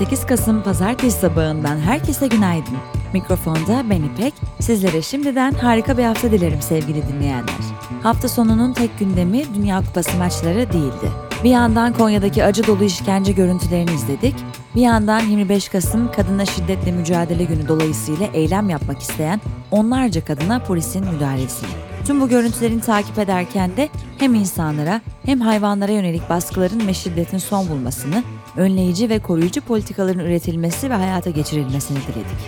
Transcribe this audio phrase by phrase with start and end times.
[0.00, 2.76] 28 Kasım Pazartesi sabahından herkese günaydın.
[3.12, 4.34] Mikrofonda ben İpek.
[4.60, 7.54] Sizlere şimdiden harika bir hafta dilerim sevgili dinleyenler.
[8.02, 11.10] Hafta sonunun tek gündemi Dünya Kupası maçları değildi.
[11.44, 14.34] Bir yandan Konya'daki acı dolu işkence görüntülerini izledik.
[14.74, 21.06] Bir yandan 25 Kasım Kadına Şiddetle Mücadele Günü dolayısıyla eylem yapmak isteyen onlarca kadına polisin
[21.14, 21.70] müdahalesini.
[22.06, 23.88] Tüm bu görüntülerini takip ederken de
[24.18, 28.22] hem insanlara hem hayvanlara yönelik baskıların ve şiddetin son bulmasını,
[28.58, 32.38] önleyici ve koruyucu politikaların üretilmesi ve hayata geçirilmesini diledik.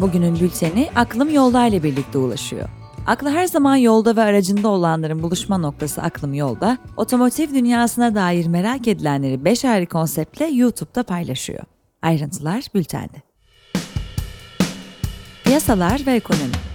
[0.00, 2.68] Bugünün bülteni Aklım Yolda ile birlikte ulaşıyor.
[3.06, 8.88] Aklı her zaman yolda ve aracında olanların buluşma noktası Aklım Yolda, otomotiv dünyasına dair merak
[8.88, 11.62] edilenleri 5 ayrı konseptle YouTube'da paylaşıyor.
[12.02, 13.22] Ayrıntılar bültende.
[15.44, 16.69] Piyasalar ve ekonomi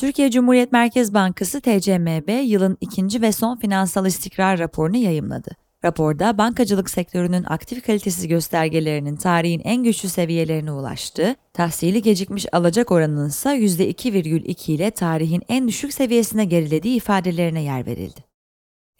[0.00, 5.50] Türkiye Cumhuriyet Merkez Bankası TCMB yılın ikinci ve son finansal istikrar raporunu yayımladı.
[5.84, 13.28] Raporda bankacılık sektörünün aktif kalitesi göstergelerinin tarihin en güçlü seviyelerine ulaştığı, tahsili gecikmiş alacak oranının
[13.28, 18.20] ise %2,2 ile tarihin en düşük seviyesine gerilediği ifadelerine yer verildi.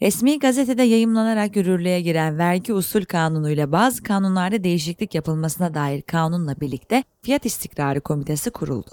[0.01, 7.03] Resmi gazetede yayımlanarak yürürlüğe giren vergi usul kanunuyla bazı kanunlarda değişiklik yapılmasına dair kanunla birlikte
[7.21, 8.91] Fiyat İstikrarı Komitesi kuruldu.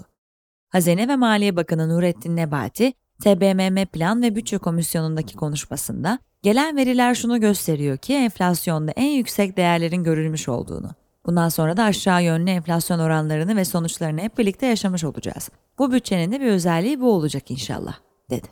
[0.69, 7.39] Hazine ve Maliye Bakanı Nurettin Nebati, TBMM Plan ve Bütçe Komisyonu'ndaki konuşmasında, gelen veriler şunu
[7.39, 10.89] gösteriyor ki enflasyonda en yüksek değerlerin görülmüş olduğunu.
[11.25, 15.49] Bundan sonra da aşağı yönlü enflasyon oranlarını ve sonuçlarını hep birlikte yaşamış olacağız.
[15.79, 17.95] Bu bütçenin de bir özelliği bu olacak inşallah,
[18.29, 18.47] dedi.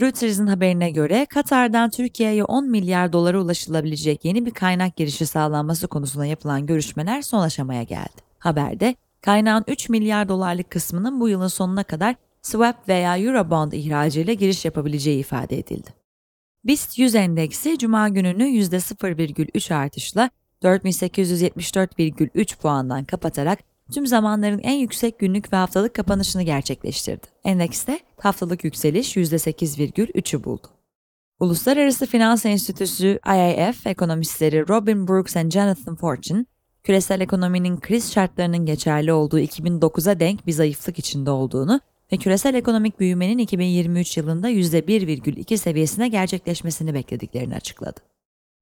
[0.00, 6.26] Reuters'ın haberine göre Katar'dan Türkiye'ye 10 milyar dolara ulaşılabilecek yeni bir kaynak girişi sağlanması konusunda
[6.26, 8.20] yapılan görüşmeler son aşamaya geldi.
[8.38, 14.64] Haberde kaynağın 3 milyar dolarlık kısmının bu yılın sonuna kadar swap veya Eurobond ihracıyla giriş
[14.64, 15.90] yapabileceği ifade edildi.
[16.64, 20.30] BIST 100 endeksi cuma gününü %0,3 artışla
[20.62, 23.58] 4874,3 puandan kapatarak
[23.92, 27.26] tüm zamanların en yüksek günlük ve haftalık kapanışını gerçekleştirdi.
[27.44, 30.66] Endekste haftalık yükseliş %8,3'ü buldu.
[31.40, 36.44] Uluslararası Finans Enstitüsü IIF ekonomistleri Robin Brooks ve Jonathan Fortune,
[36.84, 41.80] küresel ekonominin kriz şartlarının geçerli olduğu 2009'a denk bir zayıflık içinde olduğunu
[42.12, 48.00] ve küresel ekonomik büyümenin 2023 yılında %1,2 seviyesine gerçekleşmesini beklediklerini açıkladı.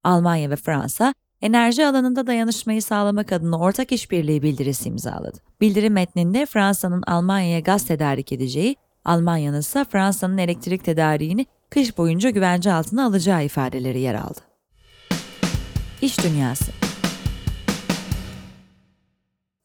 [0.03, 5.37] Almanya ve Fransa, enerji alanında dayanışmayı sağlamak adına ortak işbirliği bildirisi imzaladı.
[5.61, 8.75] Bildiri metninde Fransa'nın Almanya'ya gaz tedarik edeceği,
[9.05, 14.39] Almanya'nın ise Fransa'nın elektrik tedariğini kış boyunca güvence altına alacağı ifadeleri yer aldı.
[16.01, 16.88] İş Dünyası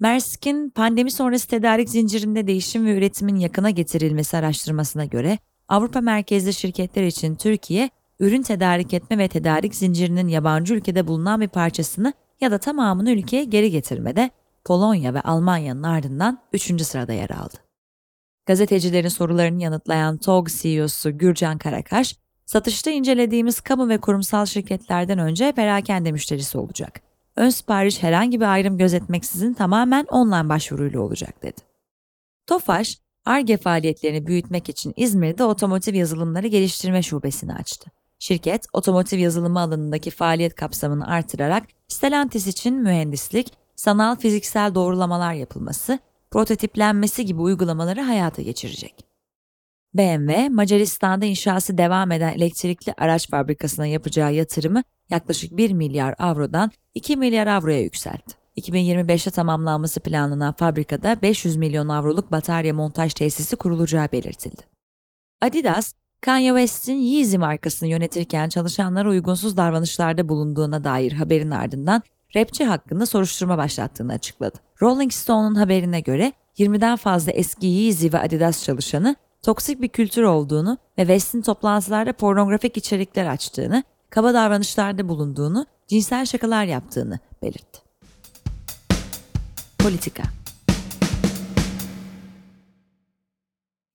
[0.04, 5.38] Mersk'in pandemi sonrası tedarik zincirinde değişim ve üretimin yakına getirilmesi araştırmasına göre
[5.68, 11.48] Avrupa merkezli şirketler için Türkiye, ürün tedarik etme ve tedarik zincirinin yabancı ülkede bulunan bir
[11.48, 14.30] parçasını ya da tamamını ülkeye geri getirmede
[14.64, 16.82] Polonya ve Almanya'nın ardından 3.
[16.82, 17.56] sırada yer aldı.
[18.46, 22.16] Gazetecilerin sorularını yanıtlayan TOG CEO'su Gürcan Karakaş,
[22.46, 27.03] satışta incelediğimiz kamu ve kurumsal şirketlerden önce perakende müşterisi olacak.
[27.36, 31.60] Ön sipariş herhangi bir ayrım gözetmeksizin tamamen online başvuruyla olacak dedi.
[32.46, 37.90] Tofaş, ARGE faaliyetlerini büyütmek için İzmir'de otomotiv yazılımları geliştirme şubesini açtı.
[38.18, 45.98] Şirket, otomotiv yazılımı alanındaki faaliyet kapsamını artırarak Stellantis için mühendislik, sanal fiziksel doğrulamalar yapılması,
[46.30, 49.13] prototiplenmesi gibi uygulamaları hayata geçirecek.
[49.94, 57.16] BMW, Macaristan'da inşası devam eden elektrikli araç fabrikasına yapacağı yatırımı yaklaşık 1 milyar avrodan 2
[57.16, 58.34] milyar avroya yükseltti.
[58.56, 64.62] 2025'te tamamlanması planlanan fabrikada 500 milyon avroluk batarya montaj tesisi kurulacağı belirtildi.
[65.40, 72.02] Adidas, Kanye West'in Yeezy markasını yönetirken çalışanlara uygunsuz davranışlarda bulunduğuna dair haberin ardından
[72.36, 74.58] rapçi hakkında soruşturma başlattığını açıkladı.
[74.82, 80.78] Rolling Stone'un haberine göre 20'den fazla eski Yeezy ve Adidas çalışanı toksik bir kültür olduğunu
[80.98, 87.80] ve West'in toplantılarda pornografik içerikler açtığını, kaba davranışlarda bulunduğunu, cinsel şakalar yaptığını belirtti.
[89.78, 90.22] Politika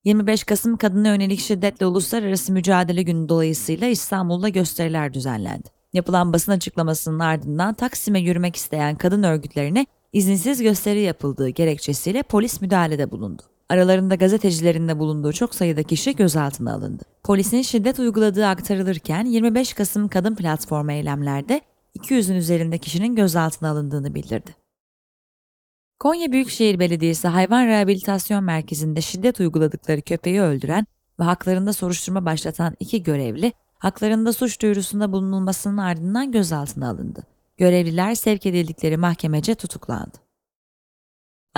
[0.03, 5.69] 25 Kasım Kadına Yönelik Şiddetle Uluslararası Mücadele Günü dolayısıyla İstanbul'da gösteriler düzenlendi.
[5.93, 13.11] Yapılan basın açıklamasının ardından Taksim'e yürümek isteyen kadın örgütlerine izinsiz gösteri yapıldığı gerekçesiyle polis müdahalede
[13.11, 13.43] bulundu.
[13.69, 17.03] Aralarında gazetecilerin de bulunduğu çok sayıda kişi gözaltına alındı.
[17.23, 21.61] Polisin şiddet uyguladığı aktarılırken 25 Kasım Kadın Platformu eylemlerde
[21.97, 24.55] 200'ün üzerinde kişinin gözaltına alındığını bildirdi.
[25.99, 30.85] Konya Büyükşehir Belediyesi Hayvan Rehabilitasyon Merkezi'nde şiddet uyguladıkları köpeği öldüren
[31.19, 37.23] ve haklarında soruşturma başlatan iki görevli haklarında suç duyurusunda bulunulmasının ardından gözaltına alındı.
[37.57, 40.28] Görevliler sevk edildikleri mahkemece tutuklandı.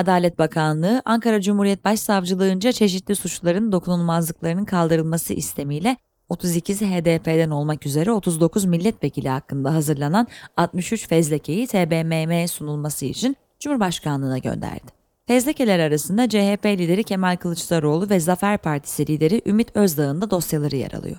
[0.01, 5.98] Adalet Bakanlığı, Ankara Cumhuriyet Başsavcılığınca çeşitli suçların dokunulmazlıklarının kaldırılması istemiyle
[6.30, 10.27] 32'si HDP'den olmak üzere 39 milletvekili hakkında hazırlanan
[10.57, 14.92] 63 fezlekeyi TBMM'ye sunulması için Cumhurbaşkanlığına gönderdi.
[15.27, 20.92] Fezlekeler arasında CHP lideri Kemal Kılıçdaroğlu ve Zafer Partisi lideri Ümit Özdağ'ın da dosyaları yer
[20.92, 21.18] alıyor.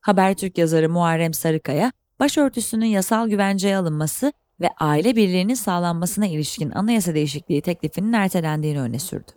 [0.00, 4.32] Habertürk yazarı Muharrem Sarıkaya, başörtüsünün yasal güvenceye alınması
[4.64, 9.32] ve aile birliğinin sağlanmasına ilişkin anayasa değişikliği teklifinin ertelendiğini öne sürdü.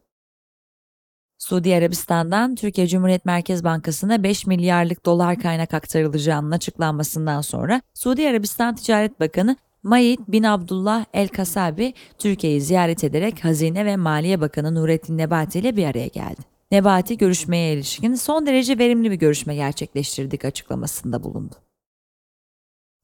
[1.38, 8.76] Suudi Arabistan'dan Türkiye Cumhuriyet Merkez Bankası'na 5 milyarlık dolar kaynak aktarılacağının açıklanmasından sonra Suudi Arabistan
[8.76, 15.18] Ticaret Bakanı Mayit bin Abdullah El Kasabi Türkiye'yi ziyaret ederek Hazine ve Maliye Bakanı Nurettin
[15.18, 16.42] Nebati ile bir araya geldi.
[16.72, 21.67] Nebati görüşmeye ilişkin son derece verimli bir görüşme gerçekleştirdik açıklamasında bulundu.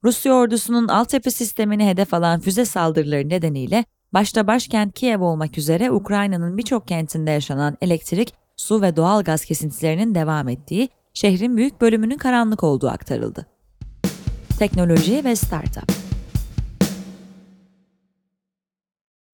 [0.04, 6.58] Rusya ordusunun altyapı sistemini hedef alan füze saldırıları nedeniyle başta başkent Kiev olmak üzere Ukrayna'nın
[6.58, 12.64] birçok kentinde yaşanan elektrik, su ve doğal gaz kesintilerinin devam ettiği, şehrin büyük bölümünün karanlık
[12.64, 13.46] olduğu aktarıldı.
[14.58, 15.92] Teknoloji ve Startup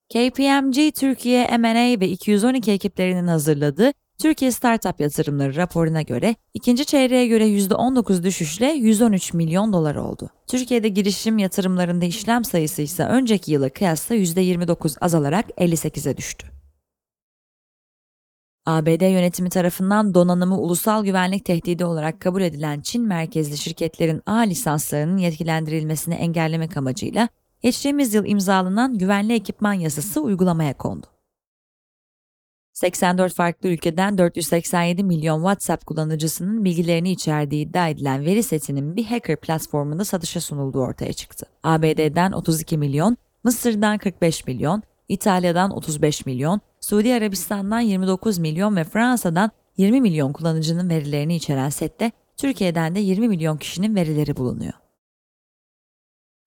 [0.09, 7.49] KPMG Türkiye M&A ve 212 ekiplerinin hazırladığı Türkiye Startup Yatırımları raporuna göre ikinci çeyreğe göre
[7.49, 10.31] %19 düşüşle 113 milyon dolar oldu.
[10.47, 16.47] Türkiye'de girişim yatırımlarında işlem sayısı ise önceki yıla kıyasla %29 azalarak 58'e düştü.
[18.67, 25.17] ABD yönetimi tarafından donanımı ulusal güvenlik tehdidi olarak kabul edilen Çin merkezli şirketlerin A lisanslarının
[25.17, 27.29] yetkilendirilmesini engellemek amacıyla
[27.63, 31.20] geçtiğimiz yıl imzalanan güvenli ekipman yasası uygulamaya kondu.
[32.81, 39.37] 84 farklı ülkeden 487 milyon WhatsApp kullanıcısının bilgilerini içerdiği iddia edilen veri setinin bir hacker
[39.37, 41.47] platformunda satışa sunulduğu ortaya çıktı.
[41.63, 49.51] ABD'den 32 milyon, Mısır'dan 45 milyon, İtalya'dan 35 milyon, Suudi Arabistan'dan 29 milyon ve Fransa'dan
[49.77, 54.73] 20 milyon kullanıcının verilerini içeren sette Türkiye'den de 20 milyon kişinin verileri bulunuyor.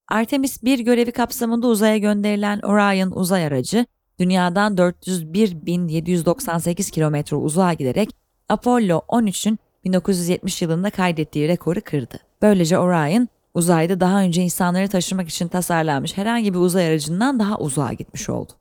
[0.08, 3.86] Artemis 1 görevi kapsamında uzaya gönderilen Orion uzay aracı,
[4.20, 8.10] dünyadan 401.798 kilometre uzağa giderek
[8.50, 12.20] Apollo 13'ün 1970 yılında kaydettiği rekoru kırdı.
[12.42, 17.94] Böylece Orion, uzayda daha önce insanları taşımak için tasarlanmış herhangi bir uzay aracından daha uzağa
[17.94, 18.54] gitmiş oldu.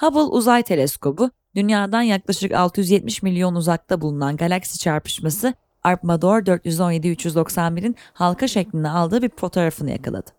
[0.00, 8.88] Hubble Uzay Teleskobu, dünyadan yaklaşık 670 milyon uzakta bulunan galaksi çarpışması Arpmador 417-391'in halka şeklinde
[8.88, 10.30] aldığı bir fotoğrafını yakaladı.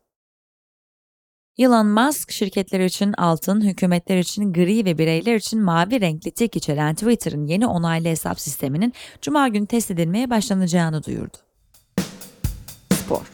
[1.57, 6.95] Elon Musk, şirketler için altın, hükümetler için gri ve bireyler için mavi renkli tik içeren
[6.95, 11.37] Twitter'ın yeni onaylı hesap sisteminin Cuma günü test edilmeye başlanacağını duyurdu.
[12.93, 13.31] Spor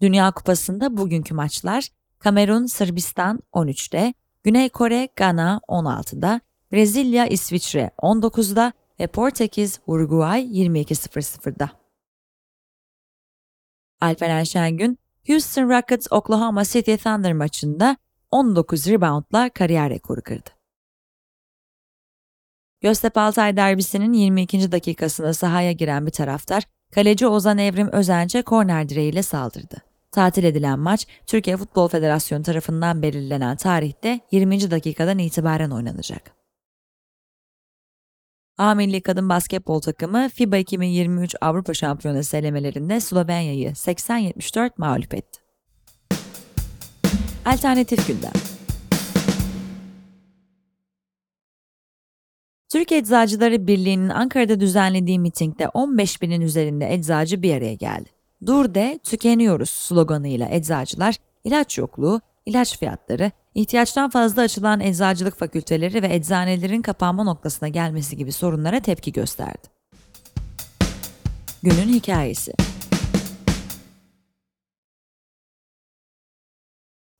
[0.00, 1.88] Dünya Kupası'nda bugünkü maçlar
[2.18, 6.40] Kamerun, Sırbistan 13'te, Güney Kore, Gana 16'da,
[6.72, 11.81] Brezilya, İsviçre 19'da ve Portekiz, Uruguay 22.00'da.
[14.02, 17.96] Alperen Şengün, Houston Rockets Oklahoma City Thunder maçında
[18.30, 20.50] 19 reboundla kariyer rekoru kırdı.
[22.80, 24.72] Göztepe Altay derbisinin 22.
[24.72, 26.62] dakikasında sahaya giren bir taraftar,
[26.94, 29.76] kaleci Ozan Evrim Özenç'e korner direğiyle saldırdı.
[30.12, 34.70] Tatil edilen maç, Türkiye Futbol Federasyonu tarafından belirlenen tarihte 20.
[34.70, 36.41] dakikadan itibaren oynanacak.
[38.58, 45.40] A milli kadın basketbol takımı FIBA 2023 Avrupa Şampiyonası elemelerinde Slovenya'yı 80-74 mağlup etti.
[47.44, 48.32] Alternatif gündem
[52.68, 58.10] Türkiye Eczacıları Birliği'nin Ankara'da düzenlediği mitingde 15 binin üzerinde eczacı bir araya geldi.
[58.46, 66.14] Dur de tükeniyoruz sloganıyla eczacılar ilaç yokluğu, ilaç fiyatları, ihtiyaçtan fazla açılan eczacılık fakülteleri ve
[66.14, 69.68] eczanelerin kapanma noktasına gelmesi gibi sorunlara tepki gösterdi.
[71.62, 72.52] Günün hikayesi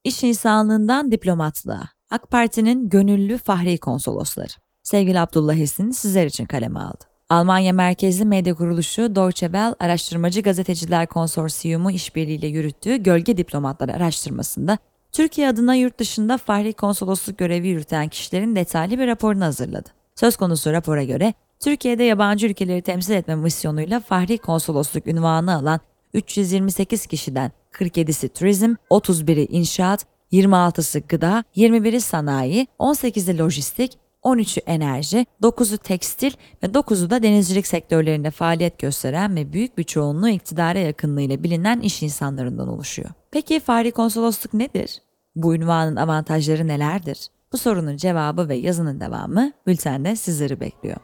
[0.05, 4.53] İş insanlığından diplomatlığa, AK Parti'nin gönüllü fahri konsolosları.
[4.83, 7.05] Sevgili Abdullah Esin sizler için kaleme aldı.
[7.29, 14.79] Almanya merkezli medya kuruluşu Deutsche Welle Araştırmacı Gazeteciler Konsorsiyumu işbirliğiyle yürüttüğü Gölge Diplomatlar araştırmasında
[15.13, 19.89] Türkiye adına yurt dışında fahri konsolosluk görevi yürüten kişilerin detaylı bir raporunu hazırladı.
[20.15, 25.81] Söz konusu rapora göre Türkiye'de yabancı ülkeleri temsil etme misyonuyla fahri konsolosluk ünvanı alan
[26.15, 35.79] 328 kişiden 47'si turizm, 31'i inşaat, 26'sı gıda, 21'i sanayi, 18'i lojistik, 13'ü enerji, 9'u
[35.79, 41.81] tekstil ve 9'u da denizcilik sektörlerinde faaliyet gösteren ve büyük bir çoğunluğu iktidara yakınlığıyla bilinen
[41.81, 43.11] iş insanlarından oluşuyor.
[43.31, 45.03] Peki Fahri Konsolosluk nedir?
[45.37, 47.29] Bu ünvanın avantajları nelerdir?
[47.53, 50.97] Bu sorunun cevabı ve yazının devamı bültende sizleri bekliyor.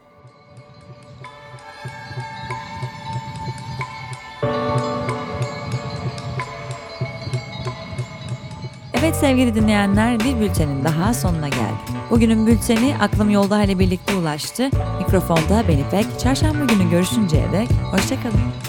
[8.93, 11.98] Evet sevgili dinleyenler bir bültenin daha sonuna geldik.
[12.09, 14.69] Bugünün bülteni Aklım Yolda ile birlikte ulaştı.
[14.99, 16.19] Mikrofonda Beni Pek.
[16.19, 18.68] Çarşamba günü görüşünceye dek hoşçakalın.